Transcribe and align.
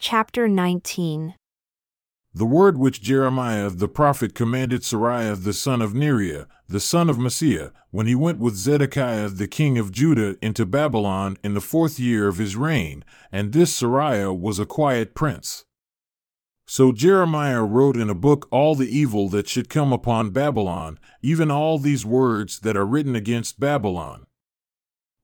Chapter 0.00 0.46
19 0.46 1.34
The 2.32 2.46
word 2.46 2.78
which 2.78 3.02
Jeremiah 3.02 3.68
the 3.68 3.88
prophet 3.88 4.32
commanded 4.32 4.82
Seraiah 4.82 5.34
the 5.34 5.52
son 5.52 5.82
of 5.82 5.92
Neriah, 5.92 6.46
the 6.68 6.78
son 6.78 7.10
of 7.10 7.16
Maaseiah, 7.16 7.72
when 7.90 8.06
he 8.06 8.14
went 8.14 8.38
with 8.38 8.54
Zedekiah 8.54 9.28
the 9.30 9.48
king 9.48 9.76
of 9.76 9.90
Judah 9.90 10.36
into 10.40 10.64
Babylon 10.64 11.36
in 11.42 11.54
the 11.54 11.60
fourth 11.60 11.98
year 11.98 12.28
of 12.28 12.38
his 12.38 12.54
reign, 12.54 13.04
and 13.32 13.52
this 13.52 13.76
Seraiah 13.76 14.32
was 14.32 14.60
a 14.60 14.66
quiet 14.66 15.16
prince. 15.16 15.64
So 16.64 16.92
Jeremiah 16.92 17.64
wrote 17.64 17.96
in 17.96 18.08
a 18.08 18.14
book 18.14 18.46
all 18.52 18.76
the 18.76 18.96
evil 18.96 19.28
that 19.30 19.48
should 19.48 19.68
come 19.68 19.92
upon 19.92 20.30
Babylon, 20.30 21.00
even 21.22 21.50
all 21.50 21.76
these 21.76 22.06
words 22.06 22.60
that 22.60 22.76
are 22.76 22.86
written 22.86 23.16
against 23.16 23.58
Babylon. 23.58 24.26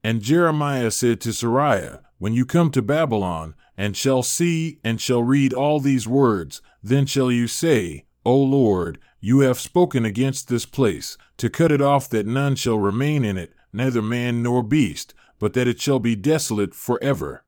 And 0.02 0.20
Jeremiah 0.20 0.90
said 0.90 1.20
to 1.20 1.28
Seraiah, 1.28 2.00
When 2.24 2.32
you 2.32 2.46
come 2.46 2.70
to 2.70 2.80
Babylon, 2.80 3.54
and 3.76 3.94
shall 3.94 4.22
see 4.22 4.78
and 4.82 4.98
shall 4.98 5.22
read 5.22 5.52
all 5.52 5.78
these 5.78 6.08
words, 6.08 6.62
then 6.82 7.04
shall 7.04 7.30
you 7.30 7.46
say, 7.46 8.06
O 8.24 8.34
Lord, 8.34 8.98
you 9.20 9.40
have 9.40 9.60
spoken 9.60 10.06
against 10.06 10.48
this 10.48 10.64
place, 10.64 11.18
to 11.36 11.50
cut 11.50 11.70
it 11.70 11.82
off 11.82 12.08
that 12.08 12.26
none 12.26 12.54
shall 12.54 12.78
remain 12.78 13.26
in 13.26 13.36
it, 13.36 13.52
neither 13.74 14.00
man 14.00 14.42
nor 14.42 14.62
beast, 14.62 15.12
but 15.38 15.52
that 15.52 15.68
it 15.68 15.82
shall 15.82 15.98
be 15.98 16.16
desolate 16.16 16.74
for 16.74 16.98
ever. 17.02 17.44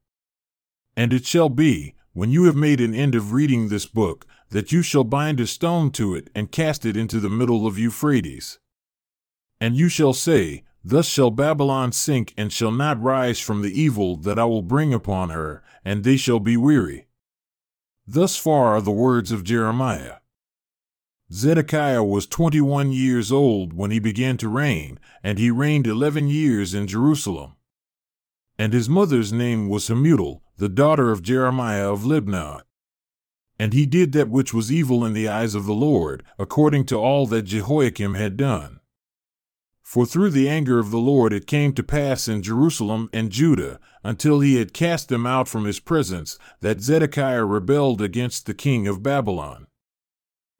And 0.94 1.14
it 1.14 1.24
shall 1.24 1.48
be, 1.48 1.94
when 2.12 2.30
you 2.30 2.44
have 2.44 2.54
made 2.54 2.82
an 2.82 2.94
end 2.94 3.14
of 3.14 3.32
reading 3.32 3.68
this 3.70 3.86
book, 3.86 4.26
that 4.50 4.72
you 4.72 4.82
shall 4.82 5.04
bind 5.04 5.40
a 5.40 5.46
stone 5.46 5.90
to 5.92 6.14
it 6.14 6.28
and 6.34 6.52
cast 6.52 6.84
it 6.84 6.98
into 6.98 7.18
the 7.18 7.30
middle 7.30 7.66
of 7.66 7.78
Euphrates. 7.78 8.58
And 9.58 9.74
you 9.74 9.88
shall 9.88 10.12
say, 10.12 10.64
Thus 10.88 11.08
shall 11.08 11.32
Babylon 11.32 11.90
sink 11.90 12.32
and 12.36 12.52
shall 12.52 12.70
not 12.70 13.02
rise 13.02 13.40
from 13.40 13.60
the 13.60 13.80
evil 13.80 14.16
that 14.18 14.38
I 14.38 14.44
will 14.44 14.62
bring 14.62 14.94
upon 14.94 15.30
her, 15.30 15.64
and 15.84 16.04
they 16.04 16.16
shall 16.16 16.38
be 16.38 16.56
weary. 16.56 17.08
Thus 18.06 18.36
far 18.36 18.76
are 18.76 18.80
the 18.80 18.92
words 18.92 19.32
of 19.32 19.42
Jeremiah. 19.42 20.18
Zedekiah 21.32 22.04
was 22.04 22.28
twenty 22.28 22.60
one 22.60 22.92
years 22.92 23.32
old 23.32 23.72
when 23.72 23.90
he 23.90 23.98
began 23.98 24.36
to 24.36 24.48
reign, 24.48 25.00
and 25.24 25.40
he 25.40 25.50
reigned 25.50 25.88
eleven 25.88 26.28
years 26.28 26.72
in 26.72 26.86
Jerusalem. 26.86 27.56
And 28.56 28.72
his 28.72 28.88
mother's 28.88 29.32
name 29.32 29.68
was 29.68 29.88
Hamutal, 29.88 30.42
the 30.56 30.68
daughter 30.68 31.10
of 31.10 31.20
Jeremiah 31.20 31.92
of 31.92 32.02
Libnah. 32.02 32.60
And 33.58 33.72
he 33.72 33.86
did 33.86 34.12
that 34.12 34.30
which 34.30 34.54
was 34.54 34.70
evil 34.70 35.04
in 35.04 35.14
the 35.14 35.26
eyes 35.26 35.56
of 35.56 35.66
the 35.66 35.74
Lord, 35.74 36.22
according 36.38 36.84
to 36.86 36.96
all 36.96 37.26
that 37.26 37.42
Jehoiakim 37.42 38.14
had 38.14 38.36
done. 38.36 38.75
For 39.86 40.04
through 40.04 40.30
the 40.30 40.48
anger 40.48 40.80
of 40.80 40.90
the 40.90 40.98
Lord 40.98 41.32
it 41.32 41.46
came 41.46 41.72
to 41.74 41.82
pass 41.84 42.26
in 42.26 42.42
Jerusalem 42.42 43.08
and 43.12 43.30
Judah, 43.30 43.78
until 44.02 44.40
he 44.40 44.56
had 44.56 44.72
cast 44.74 45.08
them 45.08 45.24
out 45.26 45.46
from 45.46 45.64
his 45.64 45.78
presence, 45.78 46.40
that 46.60 46.80
Zedekiah 46.80 47.44
rebelled 47.44 48.02
against 48.02 48.46
the 48.46 48.52
king 48.52 48.88
of 48.88 49.04
Babylon. 49.04 49.68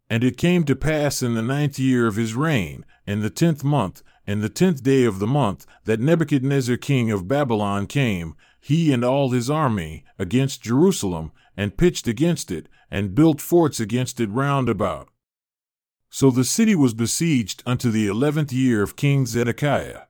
And 0.09 0.23
it 0.23 0.37
came 0.37 0.63
to 0.67 0.77
pass 0.77 1.25
in 1.25 1.35
the 1.35 1.43
ninth 1.43 1.77
year 1.77 2.07
of 2.07 2.15
his 2.15 2.35
reign, 2.37 2.87
in 3.05 3.19
the 3.19 3.29
tenth 3.29 3.65
month, 3.65 4.05
in 4.29 4.43
the 4.43 4.49
tenth 4.49 4.85
day 4.85 5.03
of 5.03 5.19
the 5.19 5.27
month, 5.27 5.67
that 5.87 5.99
Nebuchadnezzar 5.99 6.77
king 6.77 7.11
of 7.11 7.27
Babylon 7.27 7.89
came, 7.89 8.37
he 8.61 8.93
and 8.93 9.05
all 9.05 9.31
his 9.31 9.51
army, 9.51 10.05
against 10.21 10.63
Jerusalem, 10.63 11.33
and 11.57 11.77
pitched 11.77 12.07
against 12.07 12.53
it, 12.53 12.69
and 12.93 13.13
built 13.13 13.41
forts 13.41 13.81
against 13.81 14.21
it 14.21 14.31
round 14.31 14.69
about. 14.69 15.09
So 16.11 16.31
the 16.31 16.45
city 16.45 16.75
was 16.75 16.95
besieged 16.95 17.63
unto 17.67 17.91
the 17.91 18.07
eleventh 18.07 18.53
year 18.53 18.83
of 18.83 18.97
King 18.97 19.27
Zedekiah. 19.27 20.03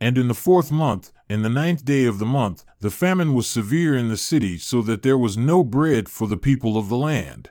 And 0.00 0.16
in 0.16 0.28
the 0.28 0.34
fourth 0.34 0.70
month, 0.70 1.12
in 1.28 1.42
the 1.42 1.48
ninth 1.48 1.84
day 1.84 2.04
of 2.04 2.18
the 2.18 2.26
month, 2.26 2.64
the 2.80 2.90
famine 2.90 3.34
was 3.34 3.46
severe 3.46 3.96
in 3.96 4.08
the 4.08 4.16
city, 4.16 4.58
so 4.58 4.80
that 4.82 5.02
there 5.02 5.18
was 5.18 5.36
no 5.36 5.64
bread 5.64 6.08
for 6.08 6.28
the 6.28 6.36
people 6.36 6.76
of 6.76 6.88
the 6.88 6.96
land. 6.96 7.50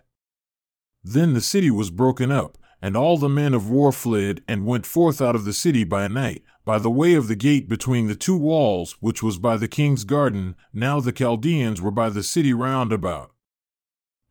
Then 1.03 1.34
the 1.34 1.42
city 1.42 1.70
was 1.70 1.90
broken 1.90 2.31
up, 2.31 2.58
and 2.81 2.95
all 2.95 3.18
the 3.18 3.30
men 3.30 3.53
of 3.53 3.70
war 3.70 3.92
fled 3.92 4.42
and 4.48 4.66
went 4.66 4.86
forth 4.86 5.22
out 5.22 5.36
of 5.36 5.45
the 5.45 5.53
city 5.53 5.84
by 5.84 6.08
night, 6.08 6.44
by 6.64 6.79
the 6.79 6.91
way 6.91 7.16
of 7.16 7.28
the 7.28 7.35
gate 7.35 7.68
between 7.68 8.08
the 8.08 8.16
two 8.16 8.38
walls, 8.38 8.97
which 9.00 9.24
was 9.24 9.38
by 9.38 9.58
the 9.58 9.68
king's 9.68 10.03
garden. 10.03 10.56
Now 10.74 11.00
the 11.00 11.12
Chaldeans 11.12 11.81
were 11.81 11.91
by 11.91 12.09
the 12.09 12.24
city 12.24 12.53
round 12.53 12.91
about. 12.91 13.31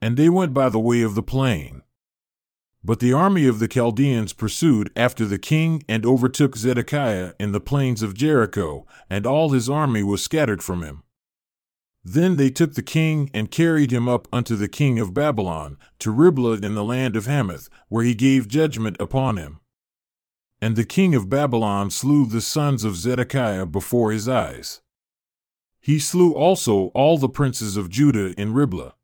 And 0.00 0.16
they 0.16 0.28
went 0.28 0.54
by 0.54 0.68
the 0.68 0.78
way 0.78 1.02
of 1.02 1.14
the 1.14 1.22
plain. 1.22 1.82
But 2.86 3.00
the 3.00 3.12
army 3.12 3.48
of 3.48 3.58
the 3.58 3.66
Chaldeans 3.66 4.32
pursued 4.32 4.92
after 4.94 5.24
the 5.24 5.40
king 5.40 5.82
and 5.88 6.06
overtook 6.06 6.56
Zedekiah 6.56 7.32
in 7.36 7.50
the 7.50 7.60
plains 7.60 8.00
of 8.00 8.14
Jericho, 8.14 8.86
and 9.10 9.26
all 9.26 9.48
his 9.48 9.68
army 9.68 10.04
was 10.04 10.22
scattered 10.22 10.62
from 10.62 10.84
him. 10.84 11.02
Then 12.04 12.36
they 12.36 12.48
took 12.48 12.74
the 12.74 12.84
king 12.84 13.28
and 13.34 13.50
carried 13.50 13.90
him 13.90 14.08
up 14.08 14.28
unto 14.32 14.54
the 14.54 14.68
king 14.68 15.00
of 15.00 15.12
Babylon, 15.12 15.78
to 15.98 16.12
Riblah 16.12 16.60
in 16.62 16.76
the 16.76 16.84
land 16.84 17.16
of 17.16 17.26
Hamath, 17.26 17.68
where 17.88 18.04
he 18.04 18.14
gave 18.14 18.46
judgment 18.46 18.96
upon 19.00 19.36
him. 19.36 19.58
And 20.62 20.76
the 20.76 20.84
king 20.84 21.12
of 21.16 21.28
Babylon 21.28 21.90
slew 21.90 22.24
the 22.24 22.40
sons 22.40 22.84
of 22.84 22.94
Zedekiah 22.94 23.66
before 23.66 24.12
his 24.12 24.28
eyes. 24.28 24.80
He 25.80 25.98
slew 25.98 26.34
also 26.34 26.92
all 26.94 27.18
the 27.18 27.28
princes 27.28 27.76
of 27.76 27.90
Judah 27.90 28.32
in 28.40 28.54
Riblah. 28.54 28.94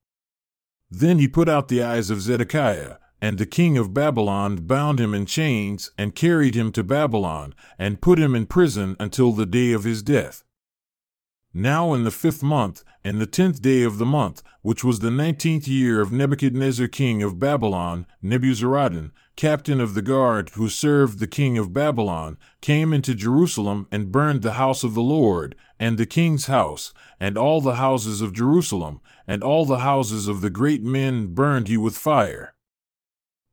Then 0.88 1.18
he 1.18 1.26
put 1.26 1.48
out 1.48 1.66
the 1.66 1.82
eyes 1.82 2.10
of 2.10 2.20
Zedekiah, 2.20 2.98
and 3.22 3.38
the 3.38 3.46
king 3.46 3.78
of 3.78 3.94
Babylon 3.94 4.56
bound 4.56 4.98
him 4.98 5.14
in 5.14 5.26
chains, 5.26 5.92
and 5.96 6.14
carried 6.14 6.56
him 6.56 6.72
to 6.72 6.82
Babylon, 6.82 7.54
and 7.78 8.02
put 8.02 8.18
him 8.18 8.34
in 8.34 8.46
prison 8.46 8.96
until 8.98 9.30
the 9.30 9.46
day 9.46 9.70
of 9.72 9.84
his 9.84 10.02
death. 10.02 10.42
Now 11.54 11.94
in 11.94 12.02
the 12.02 12.10
fifth 12.10 12.42
month, 12.42 12.82
and 13.04 13.20
the 13.20 13.26
tenth 13.26 13.62
day 13.62 13.84
of 13.84 13.98
the 13.98 14.06
month, 14.06 14.42
which 14.62 14.82
was 14.82 14.98
the 14.98 15.10
nineteenth 15.10 15.68
year 15.68 16.00
of 16.00 16.10
Nebuchadnezzar 16.10 16.88
king 16.88 17.22
of 17.22 17.38
Babylon, 17.38 18.06
Nebuzaradan, 18.24 19.12
captain 19.36 19.80
of 19.80 19.94
the 19.94 20.02
guard 20.02 20.50
who 20.54 20.68
served 20.68 21.20
the 21.20 21.26
king 21.28 21.56
of 21.58 21.72
Babylon, 21.72 22.38
came 22.60 22.92
into 22.92 23.14
Jerusalem 23.14 23.86
and 23.92 24.10
burned 24.10 24.42
the 24.42 24.54
house 24.54 24.82
of 24.82 24.94
the 24.94 25.02
Lord, 25.02 25.54
and 25.78 25.96
the 25.96 26.06
king's 26.06 26.46
house, 26.46 26.92
and 27.20 27.38
all 27.38 27.60
the 27.60 27.76
houses 27.76 28.20
of 28.20 28.32
Jerusalem, 28.32 29.00
and 29.28 29.44
all 29.44 29.64
the 29.64 29.80
houses 29.80 30.26
of 30.26 30.40
the 30.40 30.50
great 30.50 30.82
men 30.82 31.34
burned 31.34 31.68
he 31.68 31.76
with 31.76 31.96
fire. 31.96 32.51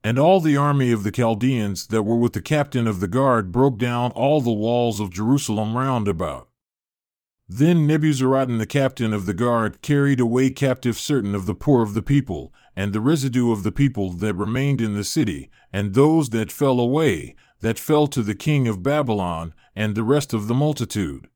And 0.04 0.18
all 0.18 0.40
the 0.40 0.56
army 0.56 0.92
of 0.92 1.04
the 1.04 1.12
Chaldeans 1.12 1.88
that 1.88 2.04
were 2.04 2.16
with 2.16 2.34
the 2.34 2.42
captain 2.42 2.88
of 2.88 3.00
the 3.00 3.08
guard 3.08 3.52
broke 3.52 3.78
down 3.78 4.12
all 4.12 4.40
the 4.40 4.52
walls 4.52 5.00
of 5.00 5.12
Jerusalem 5.12 5.76
round 5.76 6.08
about. 6.08 6.50
Then 7.52 7.88
Nebuzaradan 7.88 8.60
the 8.60 8.68
captain 8.68 9.12
of 9.12 9.26
the 9.26 9.34
guard 9.34 9.82
carried 9.82 10.20
away 10.20 10.52
captive 10.52 11.00
certain 11.00 11.34
of 11.34 11.48
the 11.48 11.56
poor 11.56 11.82
of 11.82 11.96
the 11.96 12.04
people, 12.04 12.54
and 12.76 12.94
the 12.94 13.02
residue 13.02 13.52
of 13.52 13.64
the 13.64 13.72
people 13.72 14.12
that 14.12 14.36
remained 14.36 14.80
in 14.80 14.94
the 14.94 15.04
city, 15.04 15.50
and 15.74 15.96
those 15.96 16.30
that 16.30 16.52
fell 16.52 16.80
away, 16.80 17.36
that 17.62 17.80
fell 17.80 18.06
to 18.08 18.22
the 18.22 18.36
king 18.36 18.68
of 18.68 18.84
Babylon, 18.84 19.56
and 19.76 19.96
the 19.96 20.04
rest 20.04 20.32
of 20.32 20.48
the 20.48 20.54
multitude. 20.54 21.28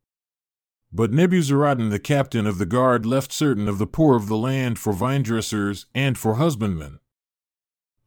But 0.91 1.11
Nebuzaradan 1.11 1.89
the 1.89 1.99
captain 1.99 2.45
of 2.45 2.59
the 2.59 2.67
guard 2.67 3.07
left 3.07 3.33
certain 3.33 3.67
of 3.67 3.79
the 3.79 3.87
poor 3.87 4.15
of 4.15 4.27
the 4.27 4.37
land 4.37 4.77
for 4.77 4.93
vinedressers 4.93 5.85
and 5.95 6.15
for 6.15 6.35
husbandmen. 6.35 6.99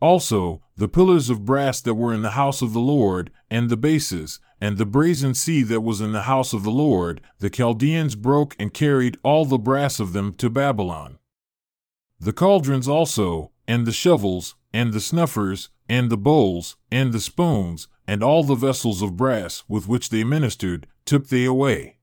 Also, 0.01 0.63
the 0.77 0.89
pillars 0.89 1.31
of 1.31 1.45
brass 1.45 1.81
that 1.81 1.95
were 1.95 2.13
in 2.13 2.23
the 2.23 2.33
house 2.33 2.61
of 2.61 2.73
the 2.73 2.81
Lord, 2.81 3.31
and 3.51 3.71
the 3.71 3.77
bases, 3.77 4.41
and 4.61 4.77
the 4.77 4.87
brazen 4.87 5.35
sea 5.35 5.63
that 5.63 5.81
was 5.81 6.01
in 6.01 6.13
the 6.13 6.23
house 6.23 6.53
of 6.53 6.63
the 6.63 6.71
Lord, 6.71 7.21
the 7.39 7.51
Chaldeans 7.51 8.15
broke 8.15 8.55
and 8.59 8.75
carried 8.75 9.19
all 9.23 9.45
the 9.45 9.59
brass 9.59 9.99
of 10.01 10.13
them 10.13 10.35
to 10.35 10.51
Babylon. 10.51 11.19
The 12.19 12.33
cauldrons 12.33 12.89
also, 12.89 13.53
and 13.69 13.87
the 13.87 13.93
shovels, 13.93 14.55
and 14.73 14.93
the 14.93 15.01
snuffers, 15.01 15.71
and 15.89 16.11
the 16.11 16.17
bowls, 16.17 16.77
and 16.91 17.13
the 17.13 17.21
spoons, 17.21 17.89
and 18.07 18.23
all 18.23 18.45
the 18.45 18.55
vessels 18.55 19.03
of 19.03 19.17
brass 19.17 19.65
with 19.69 19.89
which 19.89 20.11
they 20.11 20.25
ministered, 20.25 20.87
took 21.05 21.29
they 21.29 21.45
away. 21.45 21.99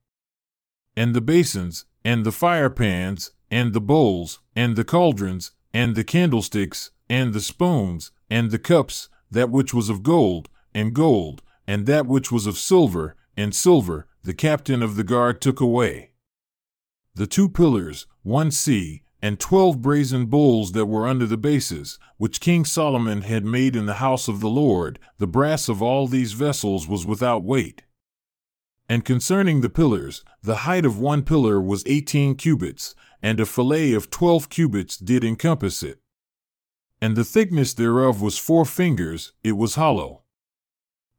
And 0.96 1.14
the 1.14 1.22
basins, 1.22 1.86
and 2.04 2.26
the 2.26 2.32
firepans, 2.32 3.32
and 3.50 3.74
the 3.74 3.82
bowls, 3.82 4.40
and 4.56 4.76
the 4.76 4.84
cauldrons, 4.84 5.52
and 5.74 5.96
the 5.96 6.04
candlesticks, 6.04 6.92
and 7.10 7.34
the 7.34 7.42
spoons, 7.42 8.12
and 8.30 8.52
the 8.52 8.60
cups, 8.60 9.10
that 9.30 9.50
which 9.50 9.74
was 9.74 9.90
of 9.90 10.04
gold, 10.04 10.50
and 10.74 10.94
gold, 10.94 11.42
and 11.68 11.86
that 11.86 12.06
which 12.06 12.32
was 12.32 12.48
of 12.48 12.58
silver, 12.58 13.16
and 13.36 13.54
silver, 13.54 14.08
the 14.24 14.34
captain 14.34 14.82
of 14.82 14.96
the 14.96 15.04
guard 15.04 15.42
took 15.42 15.60
away. 15.60 16.12
The 17.16 17.28
two 17.28 17.50
pillars, 17.50 18.08
one 18.22 18.52
sea, 18.52 19.04
and 19.22 19.40
twelve 19.40 19.82
brazen 19.82 20.26
bowls 20.26 20.74
that 20.74 20.86
were 20.86 21.08
under 21.08 21.26
the 21.26 21.38
bases, 21.38 21.98
which 22.18 22.42
King 22.42 22.66
Solomon 22.66 23.22
had 23.22 23.46
made 23.46 23.76
in 23.76 23.86
the 23.86 23.96
house 23.96 24.28
of 24.28 24.40
the 24.40 24.50
Lord, 24.50 25.00
the 25.18 25.28
brass 25.28 25.70
of 25.70 25.82
all 25.82 26.08
these 26.08 26.34
vessels 26.34 26.88
was 26.88 27.06
without 27.06 27.44
weight. 27.44 27.84
And 28.90 29.06
concerning 29.06 29.62
the 29.62 29.70
pillars, 29.70 30.24
the 30.42 30.58
height 30.58 30.86
of 30.86 31.00
one 31.00 31.24
pillar 31.24 31.62
was 31.62 31.84
eighteen 31.86 32.36
cubits, 32.36 32.96
and 33.22 33.40
a 33.40 33.46
fillet 33.46 33.94
of 33.94 34.10
twelve 34.10 34.50
cubits 34.50 34.98
did 34.98 35.24
encompass 35.24 35.84
it 35.84 36.03
and 37.04 37.18
the 37.18 37.26
thickness 37.26 37.74
thereof 37.74 38.22
was 38.22 38.38
four 38.38 38.64
fingers, 38.64 39.34
it 39.44 39.58
was 39.58 39.76
hollow. 39.76 40.22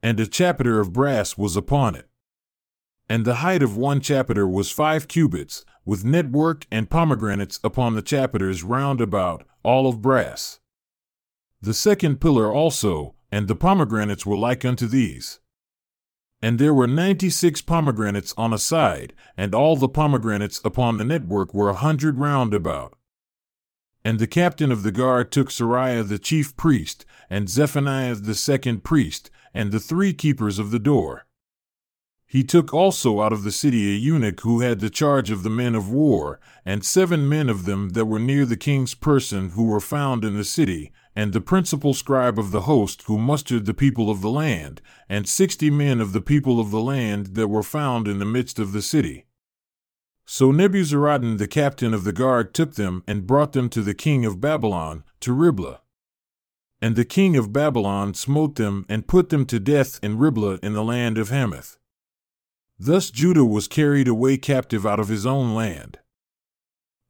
And 0.03 0.19
a 0.19 0.27
chapiter 0.27 0.81
of 0.81 0.95
brass 0.95 1.37
was 1.37 1.59
upon 1.59 1.95
it. 1.95 2.09
And 3.07 3.27
the 3.27 3.43
height 3.45 3.63
of 3.63 3.77
one 3.77 4.01
chapiter 4.01 4.49
was 4.49 4.71
five 4.71 5.09
cubits, 5.09 5.63
with 5.85 6.03
network 6.03 6.67
and 6.71 6.89
pomegranates 6.89 7.61
upon 7.63 7.95
the 7.95 8.01
chapiters 8.01 8.65
round 8.67 9.03
about, 9.03 9.47
all 9.63 9.87
of 9.87 10.01
brass. 10.01 10.59
The 11.61 11.75
second 11.75 12.19
pillar 12.19 12.51
also, 12.51 13.15
and 13.31 13.47
the 13.47 13.55
pomegranates 13.55 14.25
were 14.25 14.39
like 14.39 14.65
unto 14.65 14.87
these. 14.87 15.41
And 16.41 16.59
there 16.59 16.73
were 16.73 16.87
ninety 16.87 17.29
six 17.29 17.61
pomegranates 17.61 18.33
on 18.39 18.55
a 18.55 18.59
side, 18.59 19.13
and 19.37 19.55
all 19.55 19.77
the 19.77 19.91
pomegranates 19.91 20.63
upon 20.65 20.97
the 20.97 21.05
network 21.05 21.53
were 21.53 21.69
a 21.69 21.75
hundred 21.75 22.19
round 22.19 22.55
about. 22.55 22.97
And 24.05 24.19
the 24.19 24.27
captain 24.27 24.71
of 24.71 24.83
the 24.83 24.93
guard 24.93 25.33
took 25.33 25.49
Seraiah 25.51 26.07
the 26.07 26.19
chief 26.19 26.57
priest, 26.57 27.07
and 27.31 27.49
Zephaniah 27.49 28.17
the 28.17 28.35
second 28.35 28.85
priest, 28.85 29.31
and 29.55 29.73
the 29.73 29.81
three 29.81 30.13
keepers 30.13 30.59
of 30.59 30.71
the 30.71 30.79
door. 30.79 31.27
He 32.27 32.43
took 32.43 32.75
also 32.75 33.23
out 33.23 33.33
of 33.33 33.45
the 33.45 33.53
city 33.53 33.95
a 33.95 33.97
eunuch 33.97 34.41
who 34.41 34.61
had 34.61 34.81
the 34.81 34.91
charge 34.91 35.31
of 35.31 35.43
the 35.43 35.51
men 35.51 35.75
of 35.75 35.89
war, 35.89 36.41
and 36.65 36.85
seven 36.85 37.29
men 37.29 37.49
of 37.49 37.65
them 37.65 37.91
that 37.91 38.07
were 38.07 38.19
near 38.19 38.45
the 38.45 38.57
king's 38.57 38.95
person 38.95 39.51
who 39.51 39.65
were 39.65 39.81
found 39.81 40.25
in 40.25 40.37
the 40.37 40.45
city, 40.45 40.93
and 41.15 41.33
the 41.33 41.41
principal 41.41 41.95
scribe 41.95 42.39
of 42.39 42.51
the 42.51 42.63
host 42.63 43.03
who 43.03 43.17
mustered 43.19 43.67
the 43.67 43.73
people 43.73 44.11
of 44.11 44.21
the 44.21 44.31
land, 44.31 44.83
and 45.09 45.29
sixty 45.29 45.71
men 45.71 46.01
of 46.01 46.13
the 46.13 46.21
people 46.21 46.59
of 46.59 46.71
the 46.71 46.81
land 46.81 47.35
that 47.37 47.49
were 47.49 47.63
found 47.63 48.09
in 48.09 48.19
the 48.19 48.25
midst 48.25 48.59
of 48.59 48.73
the 48.73 48.83
city. 48.83 49.27
So 50.27 50.51
Nebuzaradan 50.53 51.39
the 51.39 51.47
captain 51.47 51.93
of 51.93 52.05
the 52.05 52.13
guard 52.13 52.55
took 52.55 52.75
them 52.75 53.03
and 53.07 53.27
brought 53.27 53.53
them 53.53 53.69
to 53.71 53.83
the 53.83 53.95
king 53.95 54.25
of 54.25 54.41
Babylon, 54.41 55.05
to 55.21 55.33
Riblah. 55.33 55.81
And 56.81 56.97
the 56.97 57.05
king 57.05 57.37
of 57.37 57.53
Babylon 57.53 58.15
smote 58.15 58.57
them 58.57 58.85
and 58.89 59.07
put 59.07 59.29
them 59.29 59.47
to 59.47 59.61
death 59.61 60.01
in 60.03 60.19
Riblah 60.19 60.59
in 60.63 60.73
the 60.73 60.85
land 60.85 61.19
of 61.19 61.31
Hamath. 61.31 61.79
Thus 62.79 63.11
Judah 63.11 63.45
was 63.45 63.69
carried 63.69 64.09
away 64.09 64.37
captive 64.37 64.85
out 64.85 65.01
of 65.01 65.09
his 65.09 65.25
own 65.25 65.55
land. 65.55 65.99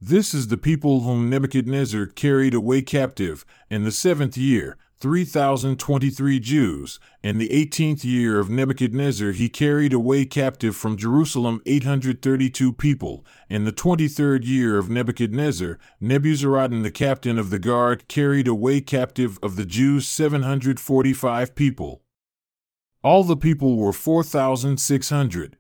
This 0.01 0.35
is 0.35 0.49
the 0.49 0.59
people 0.59 1.01
whom 1.01 1.31
Nebuchadnezzar 1.31 2.07
carried 2.07 2.53
away 2.53 2.83
captive 2.83 3.47
in 3.71 3.85
the 3.85 3.93
seventh 3.93 4.37
year, 4.37 4.77
3,023 5.01 6.41
Jews. 6.41 6.99
In 7.23 7.39
the 7.39 7.53
eighteenth 7.53 8.05
year 8.05 8.39
of 8.39 8.49
Nebuchadnezzar, 8.49 9.33
he 9.33 9.49
carried 9.49 9.93
away 9.93 10.25
captive 10.25 10.77
from 10.77 10.97
Jerusalem 10.97 11.61
832 11.67 12.73
people. 12.73 13.25
In 13.51 13.65
the 13.65 13.73
twenty 13.73 14.09
third 14.09 14.45
year 14.45 14.79
of 14.79 14.89
Nebuchadnezzar, 14.89 15.79
Nebuzaradan, 16.01 16.83
the 16.83 16.91
captain 16.91 17.39
of 17.39 17.51
the 17.51 17.59
guard, 17.59 18.09
carried 18.09 18.49
away 18.49 18.81
captive 18.81 19.39
of 19.43 19.57
the 19.57 19.67
Jews 19.67 20.07
745 20.09 21.55
people. 21.55 22.03
All 23.03 23.25
the 23.25 23.37
people 23.37 23.77
were 23.77 23.93
4,600. 23.93 25.59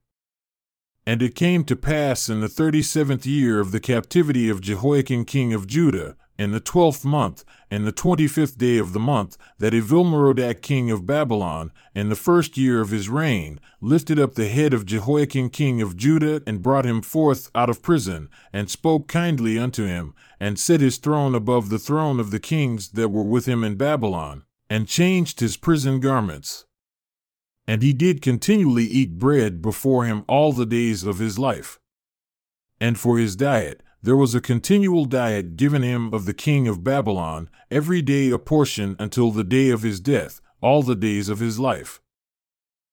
And 1.06 1.20
it 1.20 1.34
came 1.34 1.64
to 1.64 1.76
pass 1.76 2.30
in 2.30 2.40
the 2.40 2.48
thirty 2.48 2.80
seventh 2.80 3.26
year 3.26 3.60
of 3.60 3.72
the 3.72 3.80
captivity 3.80 4.48
of 4.48 4.62
Jehoiachin 4.62 5.26
king 5.26 5.52
of 5.52 5.66
Judah, 5.66 6.16
in 6.38 6.50
the 6.50 6.60
twelfth 6.60 7.04
month, 7.04 7.44
in 7.70 7.84
the 7.84 7.92
twenty 7.92 8.26
fifth 8.26 8.58
day 8.58 8.78
of 8.78 8.92
the 8.92 9.00
month, 9.00 9.36
that 9.58 9.74
Evil-Merodach 9.74 10.62
king 10.62 10.90
of 10.90 11.06
Babylon, 11.06 11.72
in 11.94 12.08
the 12.08 12.16
first 12.16 12.56
year 12.56 12.80
of 12.80 12.90
his 12.90 13.08
reign, 13.08 13.60
lifted 13.80 14.18
up 14.18 14.34
the 14.34 14.48
head 14.48 14.74
of 14.74 14.86
Jehoiachin 14.86 15.50
king 15.50 15.80
of 15.80 15.96
Judah, 15.96 16.42
and 16.46 16.62
brought 16.62 16.86
him 16.86 17.02
forth 17.02 17.50
out 17.54 17.70
of 17.70 17.82
prison, 17.82 18.28
and 18.52 18.70
spoke 18.70 19.06
kindly 19.06 19.58
unto 19.58 19.84
him, 19.84 20.14
and 20.40 20.58
set 20.58 20.80
his 20.80 20.98
throne 20.98 21.34
above 21.34 21.68
the 21.68 21.78
throne 21.78 22.18
of 22.18 22.30
the 22.30 22.40
kings 22.40 22.90
that 22.90 23.10
were 23.10 23.22
with 23.22 23.46
him 23.46 23.62
in 23.62 23.76
Babylon, 23.76 24.44
and 24.68 24.88
changed 24.88 25.40
his 25.40 25.56
prison 25.56 26.00
garments. 26.00 26.64
And 27.66 27.80
he 27.80 27.92
did 27.92 28.20
continually 28.20 28.84
eat 28.84 29.18
bread 29.18 29.62
before 29.62 30.04
him 30.04 30.24
all 30.28 30.52
the 30.52 30.66
days 30.66 31.04
of 31.04 31.18
his 31.18 31.38
life. 31.38 31.78
And 32.80 32.98
for 32.98 33.18
his 33.18 33.36
diet, 33.36 33.82
there 34.04 34.16
was 34.18 34.34
a 34.34 34.40
continual 34.40 35.06
diet 35.06 35.56
given 35.56 35.82
him 35.82 36.12
of 36.12 36.26
the 36.26 36.34
king 36.34 36.68
of 36.68 36.84
Babylon, 36.84 37.48
every 37.70 38.02
day 38.02 38.28
a 38.30 38.38
portion 38.38 38.96
until 38.98 39.30
the 39.30 39.42
day 39.42 39.70
of 39.70 39.80
his 39.80 39.98
death, 39.98 40.42
all 40.60 40.82
the 40.82 40.94
days 40.94 41.30
of 41.30 41.38
his 41.38 41.58
life. 41.58 42.02